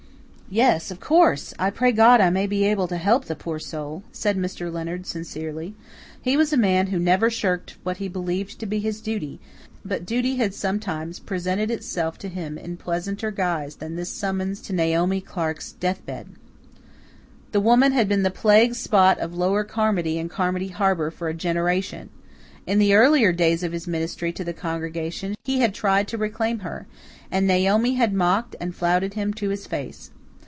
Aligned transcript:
"Yes, 0.53 0.91
of 0.91 0.99
course. 0.99 1.53
I 1.57 1.69
pray 1.69 1.93
God 1.93 2.19
I 2.19 2.29
may 2.29 2.45
be 2.45 2.65
able 2.65 2.85
to 2.89 2.97
help 2.97 3.23
the 3.23 3.37
poor 3.37 3.57
soul," 3.57 4.03
said 4.11 4.35
Mr. 4.37 4.69
Leonard 4.69 5.05
sincerely. 5.07 5.75
He 6.21 6.35
was 6.35 6.51
a 6.51 6.57
man 6.57 6.87
who 6.87 6.99
never 6.99 7.29
shirked 7.29 7.77
what 7.83 7.95
he 8.03 8.09
believed 8.09 8.59
to 8.59 8.65
be 8.65 8.79
his 8.79 8.99
duty; 8.99 9.39
but 9.85 10.05
duty 10.05 10.35
had 10.35 10.53
sometimes 10.53 11.19
presented 11.19 11.71
itself 11.71 12.17
to 12.17 12.27
him 12.27 12.57
in 12.57 12.75
pleasanter 12.75 13.31
guise 13.31 13.77
than 13.77 13.95
this 13.95 14.09
summons 14.11 14.59
to 14.63 14.73
Naomi 14.73 15.21
Clark's 15.21 15.71
death 15.71 16.05
bed. 16.05 16.27
The 17.53 17.61
woman 17.61 17.93
had 17.93 18.09
been 18.09 18.23
the 18.23 18.29
plague 18.29 18.75
spot 18.75 19.19
of 19.19 19.33
Lower 19.33 19.63
Carmody 19.63 20.19
and 20.19 20.29
Carmody 20.29 20.67
Harbour 20.67 21.11
for 21.11 21.29
a 21.29 21.33
generation. 21.33 22.09
In 22.67 22.77
the 22.77 22.93
earlier 22.93 23.31
days 23.31 23.63
of 23.63 23.71
his 23.71 23.87
ministry 23.87 24.33
to 24.33 24.43
the 24.43 24.51
congregation 24.51 25.35
he 25.45 25.59
had 25.61 25.73
tried 25.73 26.09
to 26.09 26.17
reclaim 26.17 26.59
her, 26.59 26.87
and 27.31 27.47
Naomi 27.47 27.93
had 27.93 28.13
mocked 28.13 28.57
and 28.59 28.75
flouted 28.75 29.13
him 29.13 29.33
to 29.35 29.47
his 29.47 29.65
face. 29.65 30.11